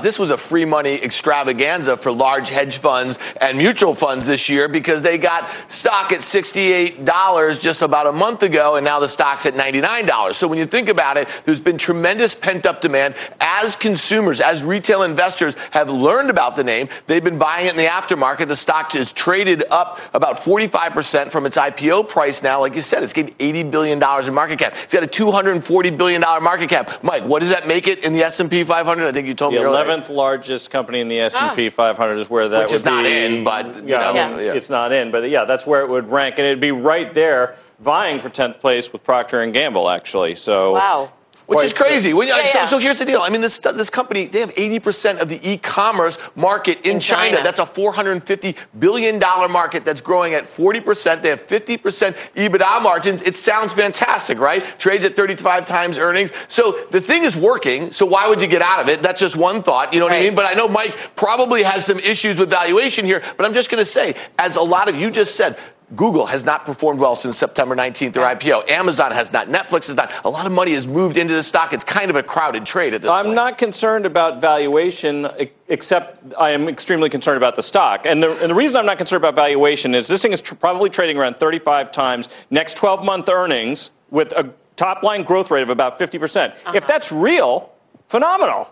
This 0.01 0.19
was 0.19 0.29
a 0.29 0.37
free 0.37 0.65
money 0.65 1.01
extravaganza 1.01 1.95
for 1.95 2.11
large 2.11 2.49
hedge 2.49 2.79
funds 2.79 3.17
and 3.39 3.57
mutual 3.57 3.95
funds 3.95 4.27
this 4.27 4.49
year 4.49 4.67
because 4.67 5.01
they 5.01 5.17
got 5.17 5.49
stock 5.71 6.11
at 6.11 6.19
$68 6.19 7.61
just 7.61 7.81
about 7.81 8.05
a 8.05 8.11
month 8.11 8.43
ago 8.43 8.75
and 8.75 8.83
now 8.83 8.99
the 8.99 9.07
stock's 9.07 9.45
at 9.45 9.53
$99. 9.53 10.35
So 10.35 10.49
when 10.49 10.59
you 10.59 10.65
think 10.65 10.89
about 10.89 11.15
it, 11.15 11.29
there's 11.45 11.61
been 11.61 11.77
tremendous 11.77 12.35
pent 12.35 12.65
up 12.65 12.81
demand 12.81 13.15
as 13.39 13.77
consumers, 13.77 14.41
as 14.41 14.61
retail 14.61 15.01
investors 15.01 15.55
have 15.71 15.89
learned 15.89 16.29
about 16.29 16.57
the 16.57 16.65
name. 16.65 16.89
They've 17.07 17.23
been 17.23 17.37
buying 17.39 17.67
it 17.67 17.71
in 17.71 17.77
the 17.77 17.85
aftermarket. 17.85 18.49
The 18.49 18.57
stock 18.57 18.93
is 18.95 19.13
traded 19.13 19.63
up 19.71 20.01
about 20.13 20.35
45% 20.35 21.29
from 21.29 21.45
its 21.45 21.55
IPO 21.55 22.09
price 22.09 22.43
now. 22.43 22.59
Like 22.59 22.75
you 22.75 22.81
said, 22.81 23.01
it's 23.01 23.13
getting 23.13 23.33
$80 23.35 23.71
billion 23.71 24.03
in 24.27 24.33
market 24.33 24.59
cap. 24.59 24.75
It's 24.83 24.93
got 24.93 25.03
a 25.03 25.07
$240 25.07 25.97
billion 25.97 26.19
market 26.19 26.69
cap. 26.69 27.01
Mike, 27.01 27.23
what 27.23 27.39
does 27.39 27.49
that 27.49 27.65
make 27.65 27.87
it 27.87 28.03
in 28.03 28.11
the 28.11 28.23
S&P 28.23 28.65
500? 28.65 29.07
I 29.07 29.13
think 29.13 29.25
you 29.25 29.33
told 29.33 29.53
me 29.53 29.59
earlier. 29.59 29.85
11th 29.86 30.10
largest 30.10 30.72
company 30.72 31.00
in 31.00 31.08
the 31.08 31.20
S&P 31.20 31.68
ah. 31.68 31.70
500 31.70 32.15
is 32.18 32.30
where 32.30 32.50
that 32.50 32.60
Which 32.60 32.70
would 32.72 32.75
is 32.75 32.86
not 32.86 33.06
in, 33.06 33.44
but, 33.44 33.68
you 33.68 33.84
yeah, 33.88 33.98
know, 33.98 34.20
I 34.20 34.30
mean, 34.30 34.46
yeah. 34.46 34.54
it's 34.54 34.70
not 34.70 34.92
in, 34.92 35.12
but 35.12 35.30
yeah, 35.30 35.46
that's 35.46 35.65
where 35.65 35.82
it 35.82 35.89
would 35.89 36.10
rank, 36.10 36.36
and 36.38 36.46
it'd 36.46 36.60
be 36.60 36.72
right 36.72 37.13
there, 37.13 37.56
vying 37.80 38.20
for 38.20 38.30
10th 38.30 38.60
place 38.60 38.92
with 38.92 39.04
Procter 39.04 39.42
and 39.42 39.54
Gamble, 39.54 39.89
actually. 39.89 40.36
So 40.36 40.74
Wow. 40.74 41.12
Which 41.47 41.63
is 41.63 41.73
crazy. 41.73 42.13
When- 42.13 42.27
Yeah, 42.27 42.43
so, 42.45 42.57
yeah. 42.59 42.65
so 42.67 42.77
here's 42.79 42.99
the 42.99 43.05
deal. 43.05 43.21
I 43.21 43.29
mean, 43.29 43.41
this 43.41 43.59
this 43.59 43.89
company 43.89 44.25
they 44.27 44.39
have 44.39 44.53
80% 44.55 45.19
of 45.19 45.29
the 45.29 45.39
e-commerce 45.47 46.17
market 46.35 46.81
in, 46.85 46.93
In 46.93 46.99
China. 46.99 47.37
China. 47.37 47.43
That's 47.43 47.59
a 47.59 47.65
450 47.65 48.55
billion 48.79 49.19
dollar 49.19 49.47
market 49.47 49.85
that's 49.85 50.01
growing 50.01 50.33
at 50.33 50.45
40%. 50.45 51.21
They 51.21 51.29
have 51.29 51.45
50% 51.45 52.15
EBITDA 52.35 52.81
margins. 52.81 53.21
It 53.21 53.35
sounds 53.37 53.73
fantastic, 53.73 54.39
right? 54.39 54.63
Trades 54.79 55.05
at 55.05 55.15
35 55.15 55.65
times 55.65 55.97
earnings. 55.97 56.31
So 56.47 56.71
the 56.91 57.01
thing 57.01 57.23
is 57.23 57.35
working. 57.35 57.91
So 57.93 58.05
why 58.05 58.27
would 58.27 58.41
you 58.41 58.47
get 58.47 58.61
out 58.61 58.79
of 58.79 58.89
it? 58.89 59.01
That's 59.03 59.21
just 59.21 59.35
one 59.35 59.61
thought. 59.61 59.93
You 59.93 59.99
know 59.99 60.05
what 60.07 60.13
I 60.15 60.19
mean? 60.21 60.35
But 60.35 60.45
I 60.45 60.53
know 60.53 60.67
Mike 60.67 61.15
probably 61.15 61.63
has 61.63 61.85
some 61.85 61.99
issues 61.99 62.37
with 62.39 62.49
valuation 62.49 63.05
here. 63.05 63.21
But 63.37 63.45
I'm 63.45 63.53
just 63.53 63.69
going 63.69 63.81
to 63.81 63.89
say, 63.89 64.15
as 64.39 64.55
a 64.55 64.61
lot 64.61 64.89
of 64.89 64.95
you 64.95 65.11
just 65.11 65.35
said. 65.35 65.57
Google 65.96 66.25
has 66.25 66.44
not 66.44 66.65
performed 66.65 67.00
well 67.00 67.15
since 67.15 67.38
September 67.38 67.75
19th, 67.75 68.13
their 68.13 68.24
IPO. 68.24 68.70
Amazon 68.70 69.12
has 69.12 69.32
not. 69.32 69.48
Netflix 69.48 69.88
has 69.88 69.96
not. 69.96 70.12
A 70.25 70.30
lot 70.30 70.46
of 70.46 70.51
money 70.51 70.74
has 70.74 70.88
moved 70.88 71.15
into 71.15 71.34
the 71.36 71.44
stock. 71.44 71.74
It's 71.74 71.84
kind 71.84 72.10
of 72.10 72.15
a 72.15 72.24
crowded 72.24 72.65
trade 72.65 72.94
at 72.94 73.01
this 73.01 73.10
point. 73.10 73.27
I'm 73.27 73.36
not 73.36 73.58
concerned 73.58 74.06
about 74.06 74.42
valuation, 74.42 75.27
except 75.68 76.34
I 76.39 76.51
am 76.51 76.68
extremely 76.68 77.10
concerned 77.10 77.38
about 77.38 77.56
the 77.56 77.62
stock. 77.62 78.06
And 78.06 78.24
the, 78.24 78.32
and 78.42 78.50
the 78.50 78.56
reason 78.56 78.77
I'm 78.77 78.86
not 78.88 78.98
concerned 78.98 79.24
about 79.24 79.36
valuation 79.36 79.94
is 79.94 80.08
this 80.08 80.24
thing 80.24 80.32
is 80.32 80.42
tr- 80.42 80.56
probably 80.56 80.89
trading 80.89 81.18
around 81.18 81.38
35 81.38 81.92
times 81.92 82.30
next 82.50 82.77
12 82.77 83.04
month 83.04 83.30
earnings 83.30 83.92
with 84.10 84.32
a 84.32 84.51
top 84.75 85.04
line 85.04 85.24
growth 85.24 85.51
rate 85.51 85.63
of 85.63 85.70
about 85.70 86.00
50%. 86.00 86.20
percent 86.20 86.54
If 86.54 86.68
uh-huh. 86.68 86.80
that's 86.88 87.12
real, 87.12 87.72
phenomenal. 88.08 88.72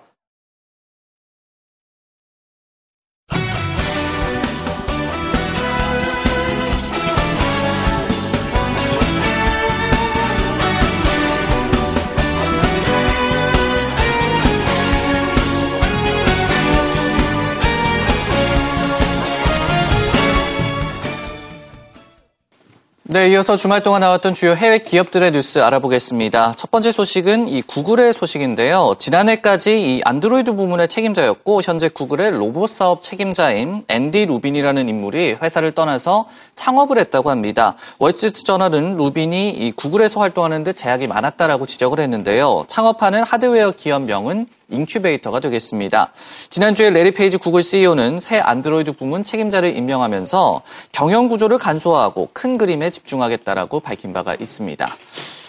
네, 23.14 23.30
이어서 23.30 23.58
주말 23.58 23.84
동안 23.84 24.02
나왔던 24.02 24.34
주요 24.34 24.56
해외 24.56 24.80
기업들의 24.80 25.34
뉴스 25.34 25.60
알아보겠습니다. 25.60 26.54
첫 26.58 26.72
번째 26.72 26.92
소식은 26.92 27.48
이 27.48 27.62
구글의 27.62 28.12
소식인데요. 28.12 28.96
지난해까지 28.98 29.98
이 29.98 30.02
안드로이드 30.04 30.56
부문의 30.56 30.88
책임자였고 30.88 31.62
현재 31.62 31.90
구글의 31.90 32.32
로봇 32.32 32.72
사업 32.72 33.04
책임자인 33.04 33.84
앤디 33.88 34.26
루빈이라는 34.26 34.90
인물이 34.90 35.34
회사를 35.34 35.74
떠나서 35.74 36.26
창업을 36.56 36.98
했다고 36.98 37.30
합니다. 37.30 37.76
월스트리트 38.00 38.46
저널은 38.46 38.98
루빈이 38.98 39.50
이 39.52 39.72
구글에서 39.74 40.20
활동하는데 40.20 40.74
제약이 40.74 41.06
많았다라고 41.06 41.68
지적을 41.68 42.00
했는데요. 42.00 42.64
창업하는 42.68 43.22
하드웨어 43.22 43.74
기업명은 43.74 44.48
인큐베이터가 44.70 45.40
되겠습니다. 45.40 46.12
지난주에 46.50 46.90
레리 46.90 47.12
페이지 47.12 47.38
구글 47.38 47.62
CEO는 47.62 48.18
새 48.18 48.40
안드로이드 48.40 48.94
부문 48.94 49.24
책임자를 49.24 49.76
임명하면서 49.78 50.62
경영 50.92 51.28
구조를 51.28 51.60
간소화하고 51.60 52.30
큰 52.34 52.58
그림에 52.58 52.90
집중하겠다라고 52.90 53.80
밝힌 53.80 54.14
바가 54.14 54.36
있습니다. 54.40 54.98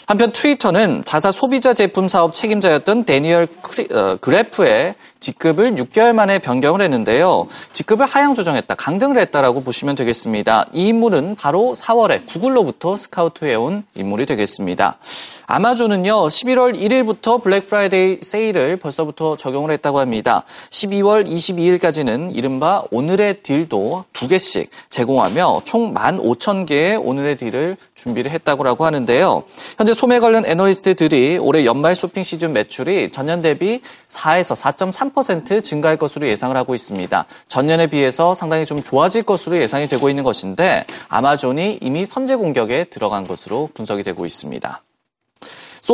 한편 0.06 0.32
트위터는 0.32 1.02
자사 1.04 1.30
소비자 1.30 1.72
제품 1.72 2.08
사업 2.08 2.34
책임자였던 2.34 3.04
데니얼 3.04 3.46
크리- 3.62 3.88
어, 3.90 4.16
그래프의 4.20 4.94
직급을 5.24 5.76
6개월 5.76 6.12
만에 6.12 6.38
변경을 6.38 6.82
했는데요. 6.82 7.46
직급을 7.72 8.04
하향 8.04 8.34
조정했다, 8.34 8.74
강등을 8.74 9.18
했다라고 9.18 9.62
보시면 9.62 9.94
되겠습니다. 9.94 10.66
이 10.74 10.88
인물은 10.88 11.36
바로 11.36 11.74
4월에 11.74 12.26
구글로부터 12.26 12.96
스카우트해온 12.96 13.84
인물이 13.94 14.26
되겠습니다. 14.26 14.98
아마존은요, 15.46 16.26
11월 16.26 16.78
1일부터 16.78 17.42
블랙 17.42 17.66
프라이데이 17.66 18.18
세일을 18.20 18.76
벌써부터 18.76 19.36
적용을 19.36 19.70
했다고 19.70 19.98
합니다. 19.98 20.44
12월 20.70 21.26
22일까지는 21.26 22.36
이른바 22.36 22.82
오늘의 22.90 23.42
딜도 23.42 24.04
두 24.12 24.28
개씩 24.28 24.70
제공하며 24.90 25.62
총 25.64 25.94
15,000개의 25.94 27.00
오늘의 27.02 27.36
딜을 27.36 27.76
준비를 27.94 28.30
했다고 28.30 28.84
하는데요. 28.84 29.44
현재 29.78 29.94
소매 29.94 30.18
관련 30.18 30.44
애널리스트들이 30.44 31.38
올해 31.38 31.64
연말 31.64 31.94
쇼핑 31.94 32.22
시즌 32.22 32.52
매출이 32.52 33.10
전년 33.12 33.40
대비 33.40 33.80
4에서 34.08 34.54
4.3% 34.54 35.13
증가할 35.62 35.96
것으로 35.96 36.26
예상을 36.26 36.56
하고 36.56 36.74
있습니다. 36.74 37.24
전년에 37.48 37.86
비해서 37.88 38.34
상당히 38.34 38.66
좀 38.66 38.82
좋아질 38.82 39.22
것으로 39.22 39.58
예상이 39.58 39.88
되고 39.88 40.08
있는 40.08 40.24
것인데 40.24 40.84
아마존이 41.08 41.78
이미 41.82 42.06
선제 42.06 42.36
공격에 42.36 42.84
들어간 42.84 43.26
것으로 43.26 43.70
분석이 43.74 44.02
되고 44.02 44.26
있습니다. 44.26 44.82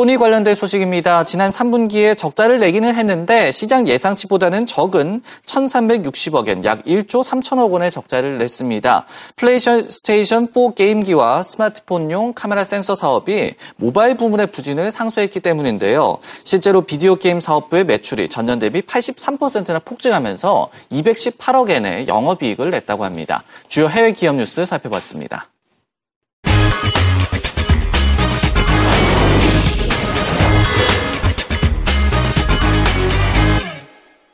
소니 0.01 0.17
관련된 0.17 0.55
소식입니다. 0.55 1.25
지난 1.25 1.51
3분기에 1.51 2.17
적자를 2.17 2.59
내기는 2.59 2.95
했는데 2.95 3.51
시장 3.51 3.87
예상치보다는 3.87 4.65
적은 4.65 5.21
1,360억 5.45 6.47
엔 6.47 6.65
약 6.65 6.83
1조 6.85 7.23
3천억 7.23 7.69
원의 7.69 7.91
적자를 7.91 8.39
냈습니다. 8.39 9.05
플레이스테이션 9.35 10.49
4 10.51 10.73
게임기와 10.73 11.43
스마트폰용 11.43 12.33
카메라 12.33 12.63
센서 12.63 12.95
사업이 12.95 13.53
모바일 13.75 14.17
부문의 14.17 14.47
부진을 14.47 14.89
상쇄했기 14.89 15.39
때문인데요. 15.39 16.17
실제로 16.45 16.81
비디오 16.81 17.15
게임 17.15 17.39
사업부의 17.39 17.83
매출이 17.83 18.27
전년 18.29 18.57
대비 18.57 18.81
83%나 18.81 19.77
폭증하면서 19.77 20.69
218억 20.93 21.69
엔의 21.69 22.07
영업이익을 22.07 22.71
냈다고 22.71 23.05
합니다. 23.05 23.43
주요 23.67 23.87
해외 23.87 24.13
기업 24.13 24.37
뉴스 24.37 24.65
살펴봤습니다. 24.65 25.50